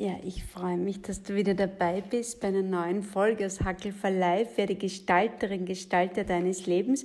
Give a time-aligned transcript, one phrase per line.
[0.00, 3.90] Ja, ich freue mich, dass du wieder dabei bist bei einer neuen Folge aus Hackel
[3.90, 4.56] for Life.
[4.56, 7.04] Werde Gestalterin, Gestalter deines Lebens.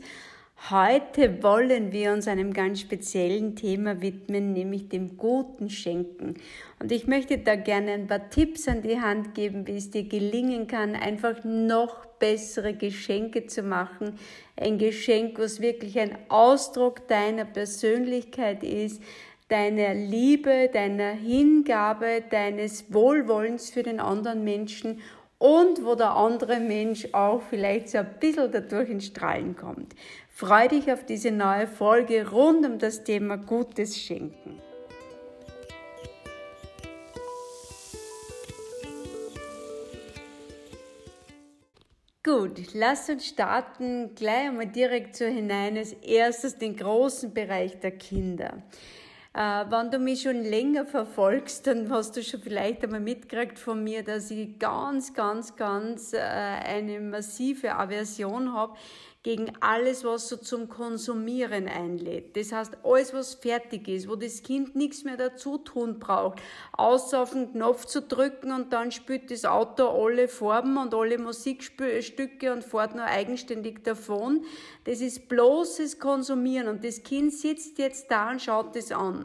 [0.70, 6.36] Heute wollen wir uns einem ganz speziellen Thema widmen, nämlich dem guten Schenken.
[6.80, 10.08] Und ich möchte da gerne ein paar Tipps an die Hand geben, wie es dir
[10.08, 14.20] gelingen kann, einfach noch bessere Geschenke zu machen.
[14.56, 19.02] Ein Geschenk, was wirklich ein Ausdruck deiner Persönlichkeit ist,
[19.54, 25.00] deiner Liebe, deiner Hingabe, deines Wohlwollens für den anderen Menschen
[25.38, 29.94] und wo der andere Mensch auch vielleicht so ein bisschen dadurch ins Strahlen kommt.
[30.30, 34.60] Freu dich auf diese neue Folge rund um das Thema Gutes Schenken.
[42.24, 47.92] Gut, lass uns starten gleich einmal direkt so hinein als erstes den großen Bereich der
[47.92, 48.64] Kinder.
[49.36, 53.84] Äh, wenn du mich schon länger verfolgst, dann hast du schon vielleicht einmal mitgekriegt von
[53.84, 58.76] mir, dass ich ganz, ganz, ganz äh, eine massive Aversion habe
[59.24, 62.36] gegen alles, was so zum Konsumieren einlädt.
[62.36, 66.40] Das heißt, alles, was fertig ist, wo das Kind nichts mehr dazu tun braucht,
[66.74, 71.18] außer auf den Knopf zu drücken und dann spielt das Auto alle Farben und alle
[71.18, 74.44] Musikstücke und fährt nur eigenständig davon.
[74.84, 79.23] Das ist bloßes Konsumieren und das Kind sitzt jetzt da und schaut das an.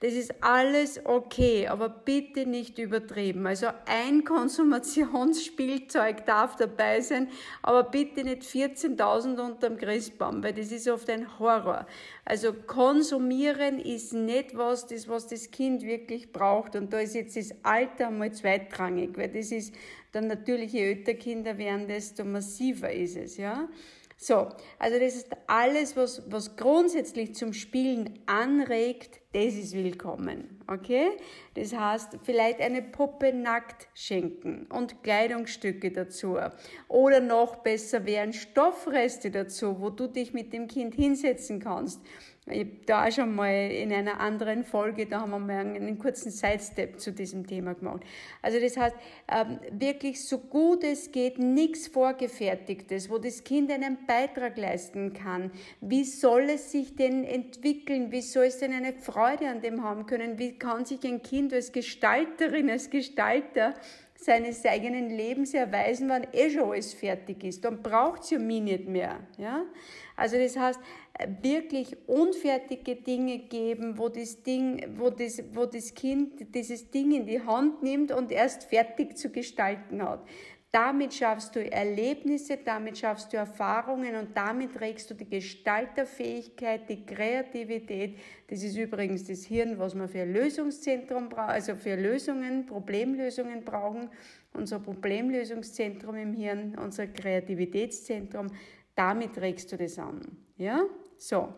[0.00, 3.46] Das ist alles okay, aber bitte nicht übertrieben.
[3.46, 7.28] Also ein Konsumationsspielzeug darf dabei sein,
[7.62, 11.86] aber bitte nicht 14.000 unterm Christbaum, weil das ist oft ein Horror.
[12.24, 17.36] Also konsumieren ist nicht was, das was das Kind wirklich braucht und da ist jetzt
[17.36, 19.74] das Alter einmal zweitrangig, weil das ist
[20.12, 23.68] dann natürlich, je älter Kinder werden, desto massiver ist es, ja.
[24.22, 30.60] So, also das ist alles, was, was grundsätzlich zum Spielen anregt, das ist willkommen.
[30.66, 31.12] Okay?
[31.54, 36.36] Das heißt, vielleicht eine Puppe nackt schenken und Kleidungsstücke dazu.
[36.88, 42.02] Oder noch besser wären Stoffreste dazu, wo du dich mit dem Kind hinsetzen kannst
[42.50, 45.98] ich habe da auch schon mal in einer anderen Folge, da haben wir mal einen
[45.98, 48.02] kurzen Sidestep zu diesem Thema gemacht.
[48.42, 48.96] Also das heißt,
[49.28, 55.50] ähm, wirklich so gut es geht, nichts Vorgefertigtes, wo das Kind einen Beitrag leisten kann.
[55.80, 58.12] Wie soll es sich denn entwickeln?
[58.12, 60.38] Wie soll es denn eine Freude an dem haben können?
[60.38, 63.74] Wie kann sich ein Kind als Gestalterin, als Gestalter
[64.20, 67.64] seines eigenen Lebens erweisen, wenn eh schon alles fertig ist.
[67.64, 69.20] Dann braucht es ja mich nicht mehr.
[69.38, 69.64] Ja?
[70.14, 70.78] Also das heißt,
[71.42, 77.26] wirklich unfertige Dinge geben, wo das Ding, wo das, wo das Kind dieses Ding in
[77.26, 80.26] die Hand nimmt und erst fertig zu gestalten hat.
[80.72, 87.04] Damit schaffst du Erlebnisse, damit schaffst du Erfahrungen und damit trägst du die Gestalterfähigkeit, die
[87.04, 88.18] Kreativität.
[88.46, 94.10] Das ist übrigens das Hirn, was wir für Lösungszentrum brauchen, also für Lösungen, Problemlösungen brauchen.
[94.52, 98.46] Unser Problemlösungszentrum im Hirn, unser Kreativitätszentrum,
[98.94, 100.20] damit trägst du das an.
[100.56, 100.84] Ja?
[101.20, 101.52] So.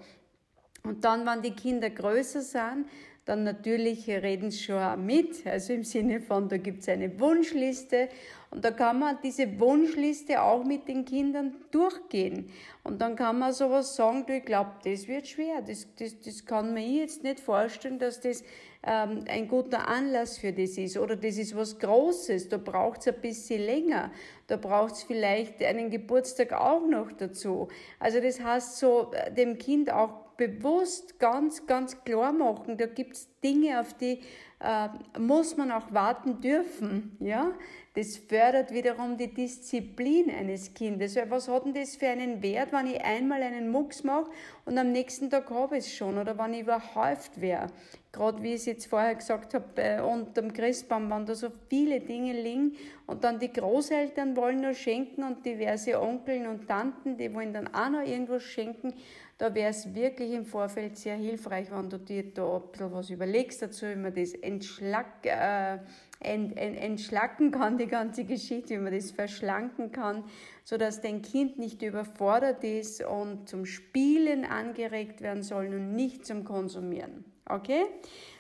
[0.82, 2.88] Und dann, wenn die Kinder größer sind,
[3.24, 8.08] dann natürlich reden sie schon mit, also im Sinne von, da gibt es eine Wunschliste.
[8.50, 12.50] Und da kann man diese Wunschliste auch mit den Kindern durchgehen.
[12.82, 16.44] Und dann kann man sowas sagen, du, ich glaube, das wird schwer, das, das, das
[16.44, 18.42] kann man jetzt nicht vorstellen, dass das
[18.82, 20.98] ähm, ein guter Anlass für das ist.
[20.98, 24.10] Oder das ist was Großes, da braucht es ein bisschen länger,
[24.48, 27.68] da braucht es vielleicht einen Geburtstag auch noch dazu.
[28.00, 33.14] Also das heißt so, äh, dem Kind auch bewusst ganz, ganz klar machen, da gibt
[33.14, 34.20] es Dinge, auf die
[34.62, 34.88] äh,
[35.18, 37.16] muss man auch warten dürfen.
[37.20, 37.52] Ja?
[37.94, 41.16] Das fördert wiederum die Disziplin eines Kindes.
[41.28, 44.30] Was hat denn das für einen Wert, wenn ich einmal einen Mucks mache
[44.64, 47.66] und am nächsten Tag habe ich es schon oder wenn ich überhäuft wäre?
[48.12, 52.00] Gerade wie ich es jetzt vorher gesagt habe, äh, unterm Christbaum, wenn da so viele
[52.00, 52.76] Dinge liegen
[53.06, 57.74] und dann die Großeltern wollen nur schenken und diverse Onkeln und Tanten, die wollen dann
[57.74, 58.94] auch noch irgendwas schenken
[59.42, 63.10] da wäre es wirklich im Vorfeld sehr hilfreich, wenn du dir da ein bisschen was
[63.10, 65.78] überlegst dazu, wie man das entschlack, äh,
[66.20, 70.24] ent, ent, entschlacken kann, die ganze Geschichte, wie man das verschlanken kann,
[70.64, 76.44] sodass dein Kind nicht überfordert ist und zum Spielen angeregt werden soll und nicht zum
[76.44, 77.24] Konsumieren.
[77.46, 77.84] Okay?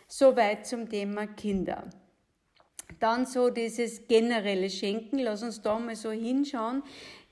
[0.06, 1.88] Soweit zum Thema Kinder.
[3.00, 5.18] Dann so dieses generelle Schenken.
[5.18, 6.82] Lass uns da mal so hinschauen.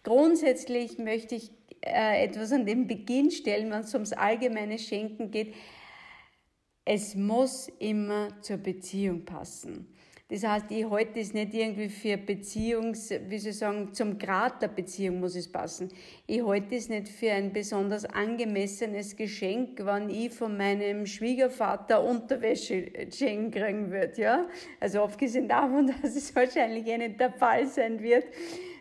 [0.03, 1.53] Grundsätzlich möchte ich
[1.83, 5.55] äh, etwas an den Beginn stellen, wenn es ums allgemeine Schenken geht.
[6.85, 9.87] Es muss immer zur Beziehung passen.
[10.31, 14.63] Das heißt, ich halte es nicht irgendwie für Beziehungs, wie soll ich sagen, zum Grad
[14.63, 15.89] der Beziehung muss es passen.
[16.29, 22.93] Ich halte es nicht für ein besonders angemessenes Geschenk, wenn ich von meinem Schwiegervater Unterwäsche
[23.13, 24.47] schenken kriegen würde, ja.
[24.79, 28.27] Also abgesehen davon, dass es wahrscheinlich eh nicht der Fall sein wird,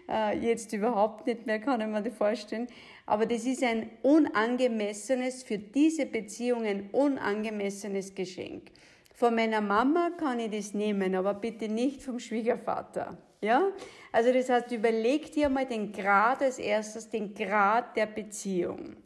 [0.07, 2.67] äh, jetzt überhaupt nicht mehr, kann ich mir das vorstellen.
[3.09, 8.69] Aber das ist ein unangemessenes, für diese Beziehung ein unangemessenes Geschenk.
[9.15, 13.17] Von meiner Mama kann ich das nehmen, aber bitte nicht vom Schwiegervater.
[13.41, 13.71] Ja?
[14.11, 18.97] Also das heißt, überleg dir mal den Grad als erstes, den Grad der Beziehung.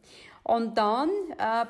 [0.46, 1.08] Und dann
[1.38, 1.64] äh,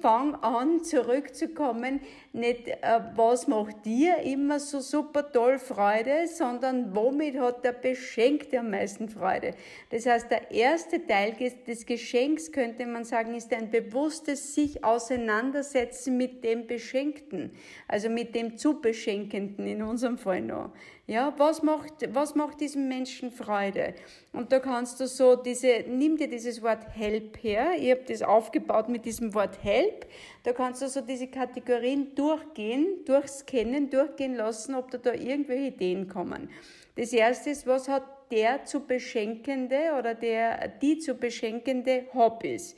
[0.00, 2.00] fang an, zurückzukommen,
[2.32, 8.60] nicht äh, was macht dir immer so super toll Freude, sondern womit hat der Beschenkte
[8.60, 9.54] am meisten Freude.
[9.90, 11.34] Das heißt, der erste Teil
[11.66, 17.50] des Geschenks, könnte man sagen, ist ein bewusstes sich auseinandersetzen mit dem Beschenkten,
[17.88, 20.70] also mit dem zu Beschenkenden in unserem Fall noch.
[21.10, 23.94] Ja, was macht, was macht diesem Menschen Freude?
[24.32, 27.72] Und da kannst du so diese, nimm dir dieses Wort Help her.
[27.76, 30.06] Ich habe das aufgebaut mit diesem Wort Help.
[30.44, 36.06] Da kannst du so diese Kategorien durchgehen, durchscannen, durchgehen lassen, ob da da irgendwelche Ideen
[36.06, 36.48] kommen.
[36.94, 42.76] Das erste ist, was hat der zu beschenkende oder der, die zu beschenkende Hobbys?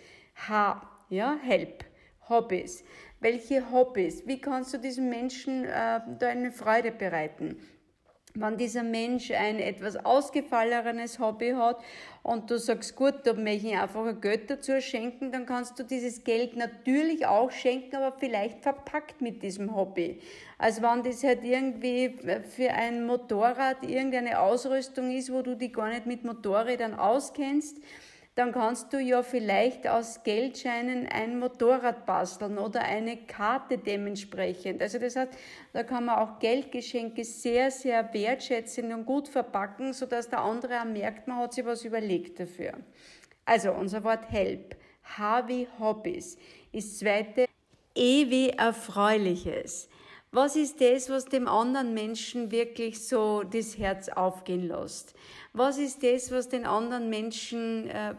[0.48, 0.80] H,
[1.10, 1.84] ja, Help.
[2.30, 2.82] Hobbys.
[3.20, 4.26] Welche Hobbys?
[4.26, 7.58] Wie kannst du diesem Menschen äh, da eine Freude bereiten?
[8.34, 11.82] Wenn dieser Mensch ein etwas ausgefalleneres Hobby hat
[12.22, 15.82] und du sagst, gut, da möchte ich einfach ein Geld dazu schenken, dann kannst du
[15.82, 20.20] dieses Geld natürlich auch schenken, aber vielleicht verpackt mit diesem Hobby.
[20.56, 22.16] Also wenn das halt irgendwie
[22.56, 27.78] für ein Motorrad irgendeine Ausrüstung ist, wo du dich gar nicht mit Motorrädern auskennst,
[28.34, 34.80] dann kannst du ja vielleicht aus Geldscheinen ein Motorrad basteln oder eine Karte dementsprechend.
[34.80, 35.32] Also das heißt,
[35.74, 40.86] da kann man auch Geldgeschenke sehr, sehr wertschätzen und gut verpacken, sodass der andere auch
[40.86, 42.72] merkt, man hat sich was überlegt dafür.
[43.44, 44.76] Also unser Wort Help,
[45.18, 46.38] H wie Hobbys,
[46.72, 47.46] ist zweite
[47.94, 49.90] E wie Erfreuliches.
[50.34, 55.14] Was ist das, was dem anderen Menschen wirklich so das Herz aufgehen lässt?
[55.52, 58.14] Was ist das, was den anderen Menschen, äh,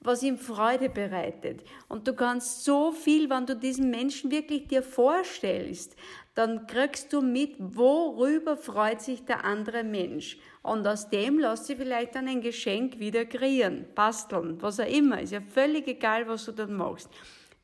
[0.00, 1.62] was ihm Freude bereitet?
[1.88, 5.96] Und du kannst so viel, wenn du diesen Menschen wirklich dir vorstellst,
[6.34, 10.36] dann kriegst du mit, worüber freut sich der andere Mensch.
[10.62, 15.22] Und aus dem lässt sich vielleicht dann ein Geschenk wieder kreieren, basteln, was auch immer.
[15.22, 17.08] Ist ja völlig egal, was du dann machst.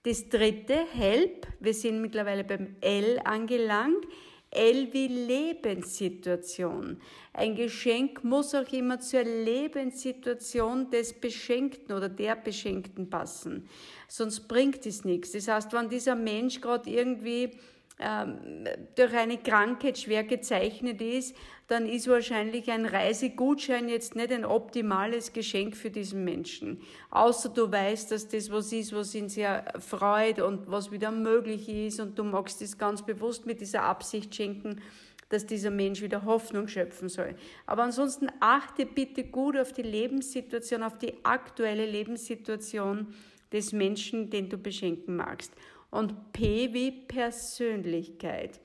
[0.04, 4.06] Das dritte, Help, wir sind mittlerweile beim L angelangt.
[4.50, 7.00] L wie Lebenssituation.
[7.32, 13.66] Ein Geschenk muss auch immer zur Lebenssituation des Beschenkten oder der Beschenkten passen.
[14.06, 15.32] Sonst bringt es nichts.
[15.32, 17.52] Das heißt, wenn dieser Mensch gerade irgendwie
[17.96, 21.37] durch eine Krankheit schwer gezeichnet ist,
[21.69, 26.81] dann ist wahrscheinlich ein Reisegutschein jetzt nicht ein optimales Geschenk für diesen Menschen.
[27.11, 31.69] Außer du weißt, dass das was ist, was ihn sehr freut und was wieder möglich
[31.69, 34.82] ist und du magst es ganz bewusst mit dieser Absicht schenken,
[35.29, 37.35] dass dieser Mensch wieder Hoffnung schöpfen soll.
[37.64, 43.14] Aber ansonsten achte bitte gut auf die Lebenssituation, auf die aktuelle Lebenssituation
[43.52, 45.52] des Menschen, den du beschenken magst
[45.94, 48.61] und P wie Persönlichkeit.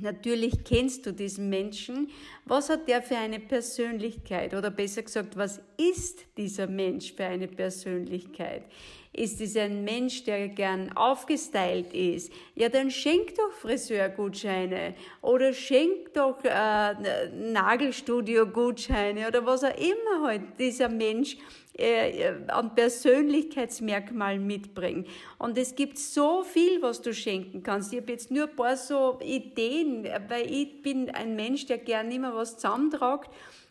[0.00, 2.08] Natürlich kennst du diesen Menschen.
[2.44, 4.54] Was hat der für eine Persönlichkeit?
[4.54, 8.62] Oder besser gesagt, was ist dieser Mensch für eine Persönlichkeit?
[9.12, 12.32] Ist es ein Mensch, der gern aufgestylt ist?
[12.54, 20.42] Ja, dann schenk doch Friseurgutscheine oder schenk doch äh, Nagelstudio-Gutscheine oder was auch immer halt
[20.60, 21.36] dieser Mensch
[21.78, 25.06] äh, an Persönlichkeitsmerkmalen mitbringen.
[25.38, 27.92] Und es gibt so viel, was du schenken kannst.
[27.92, 32.10] Ich habe jetzt nur ein paar so Ideen, weil ich bin ein Mensch, der gern
[32.10, 33.30] immer was zusammentragt.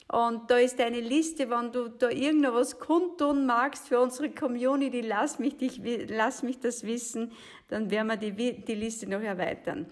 [0.09, 5.37] Und da ist eine Liste, wenn du da irgendwas kundtun magst für unsere Community, lass
[5.37, 7.33] mich, dich, lass mich das wissen,
[7.67, 9.85] dann werden wir die, die Liste noch erweitern.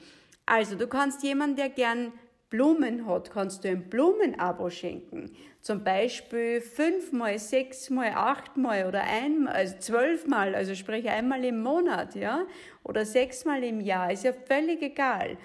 [0.45, 2.13] Also, du kannst jemanden, der gern
[2.49, 5.31] Blumen hat, kannst du ein Blumenabo schenken.
[5.61, 12.45] Zum Beispiel fünfmal, sechsmal, achtmal oder einmal, also zwölfmal, also sprich einmal im Monat, ja,
[12.83, 15.37] oder sechsmal im Jahr, ist ja völlig egal.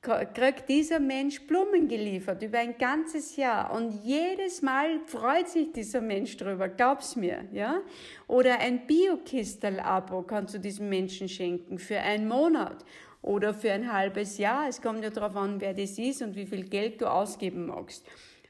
[0.00, 6.02] Kriegt dieser Mensch Blumen geliefert über ein ganzes Jahr und jedes Mal freut sich dieser
[6.02, 7.80] Mensch drüber, glaub's mir, ja.
[8.26, 12.84] Oder ein Biokistel-Abo kannst du diesem Menschen schenken für einen Monat
[13.24, 14.68] oder für ein halbes Jahr.
[14.68, 18.06] Es kommt ja darauf an, wer das ist und wie viel Geld du ausgeben magst.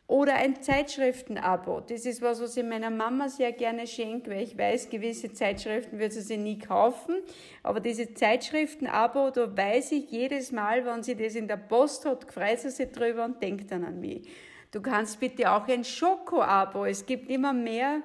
[0.07, 1.81] Oder ein Zeitschriftenabo.
[1.81, 5.99] Das ist was, was ich meiner Mama sehr gerne schenke, weil ich weiß, gewisse Zeitschriften
[5.99, 7.15] wird sie nie kaufen.
[7.63, 12.31] Aber diese Zeitschriftenabo, da weiß ich jedes Mal, wenn sie das in der Post hat,
[12.31, 14.29] freut sie sich drüber und denkt dann an mich.
[14.73, 16.85] Du kannst bitte auch ein Schoko-Abo.
[16.85, 18.03] Es gibt immer mehr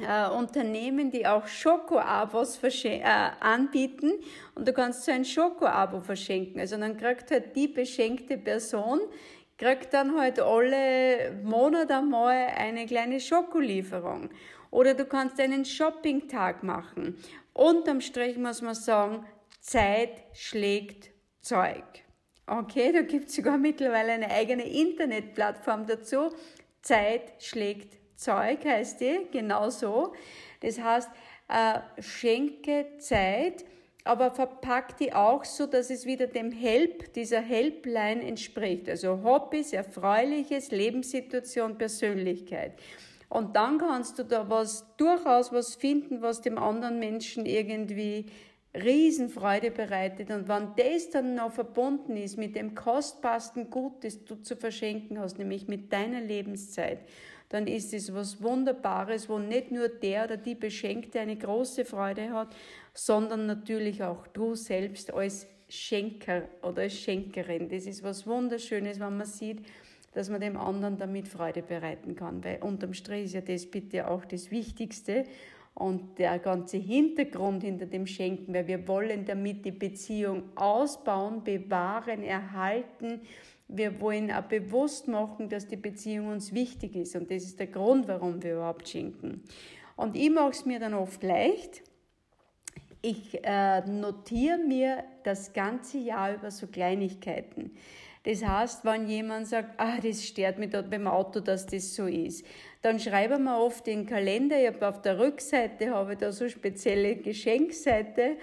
[0.00, 3.02] äh, Unternehmen, die auch Schoko-Abos äh,
[3.40, 4.12] anbieten
[4.54, 6.60] und du kannst so ein Schoko-Abo verschenken.
[6.60, 9.00] Also dann kriegt halt die beschenkte Person
[9.58, 14.30] kriegt dann halt alle Monate einmal eine kleine Schokolieferung.
[14.70, 17.16] Oder du kannst einen Shopping-Tag machen.
[17.52, 19.24] Unterm Strich muss man sagen,
[19.60, 21.10] Zeit schlägt
[21.40, 21.84] Zeug.
[22.46, 26.30] Okay, da gibt es sogar mittlerweile eine eigene Internetplattform dazu.
[26.82, 30.12] Zeit schlägt Zeug heißt die, genau so.
[30.60, 31.10] Das heißt,
[31.48, 33.64] äh, schenke Zeit
[34.04, 38.88] aber verpackt die auch so, dass es wieder dem Help, dieser Helpline entspricht.
[38.88, 42.74] Also Hobbys, Erfreuliches, Lebenssituation, Persönlichkeit.
[43.30, 48.26] Und dann kannst du da was, durchaus was finden, was dem anderen Menschen irgendwie
[48.74, 50.30] Riesenfreude bereitet.
[50.30, 55.18] Und wenn das dann noch verbunden ist mit dem kostbarsten Gut, das du zu verschenken
[55.18, 56.98] hast, nämlich mit deiner Lebenszeit,
[57.54, 62.32] dann ist es was Wunderbares, wo nicht nur der oder die Beschenkte eine große Freude
[62.32, 62.48] hat,
[62.92, 67.68] sondern natürlich auch du selbst als Schenker oder als Schenkerin.
[67.68, 69.64] Das ist was Wunderschönes, wenn man sieht,
[70.14, 74.08] dass man dem anderen damit Freude bereiten kann, weil unterm Strich ist ja das bitte
[74.08, 75.24] auch das Wichtigste
[75.74, 82.24] und der ganze Hintergrund hinter dem Schenken, weil wir wollen damit die Beziehung ausbauen, bewahren,
[82.24, 83.20] erhalten,
[83.68, 87.16] wir wollen auch bewusst machen, dass die Beziehung uns wichtig ist.
[87.16, 89.42] Und das ist der Grund, warum wir überhaupt schenken.
[89.96, 91.82] Und ich mache es mir dann oft leicht.
[93.00, 97.72] Ich äh, notiere mir das ganze Jahr über so Kleinigkeiten.
[98.24, 102.06] Das heißt, wenn jemand sagt, ah, das stört mich dort beim Auto, dass das so
[102.06, 102.46] ist,
[102.80, 104.58] dann schreiben wir oft den Kalender.
[104.58, 108.38] Ich habe auf der Rückseite habe ich da so spezielle Geschenkseite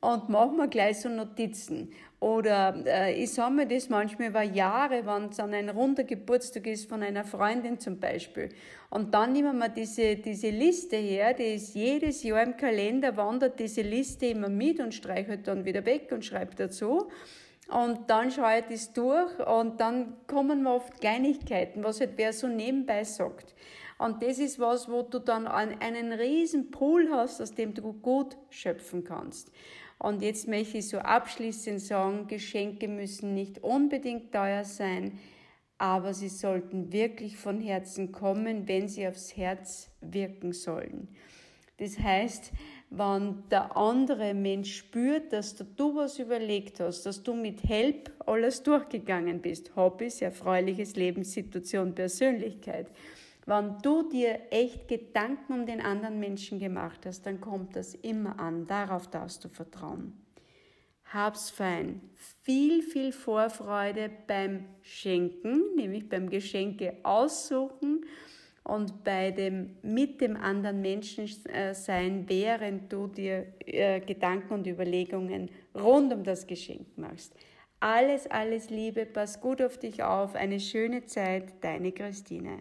[0.00, 1.90] und machen wir gleich so Notizen.
[2.24, 6.66] Oder äh, ich sage mir das manchmal über Jahre, wenn es an ein runder Geburtstag
[6.66, 8.48] ist von einer Freundin zum Beispiel.
[8.88, 13.60] Und dann nehmen wir diese, diese Liste her, die ist jedes Jahr im Kalender, wandert
[13.60, 17.10] diese Liste immer mit und streicht dann wieder weg und schreibt dazu.
[17.68, 22.32] Und dann schaue ich das durch und dann kommen wir oft Kleinigkeiten, was halt wer
[22.32, 23.54] so nebenbei sagt.
[23.98, 28.38] Und das ist was, wo du dann einen riesen Pool hast, aus dem du gut
[28.48, 29.52] schöpfen kannst.
[29.98, 35.18] Und jetzt möchte ich so abschließend sagen, Geschenke müssen nicht unbedingt teuer sein,
[35.78, 41.08] aber sie sollten wirklich von Herzen kommen, wenn sie aufs Herz wirken sollen.
[41.78, 42.52] Das heißt,
[42.90, 48.62] wenn der andere Mensch spürt, dass du was überlegt hast, dass du mit Help alles
[48.62, 52.86] durchgegangen bist, Hobbys, erfreuliches Lebenssituation, Persönlichkeit,
[53.46, 58.38] wenn du dir echt Gedanken um den anderen Menschen gemacht hast, dann kommt das immer
[58.38, 58.66] an.
[58.66, 60.24] Darauf darfst du vertrauen.
[61.12, 62.00] Hab's fein.
[62.42, 68.04] Viel, viel Vorfreude beim Schenken, nämlich beim Geschenke aussuchen
[68.64, 74.66] und bei dem mit dem anderen Menschen äh, sein, während du dir äh, Gedanken und
[74.66, 77.34] Überlegungen rund um das Geschenk machst.
[77.78, 82.60] Alles, alles Liebe, pass gut auf dich auf, eine schöne Zeit, deine Christine.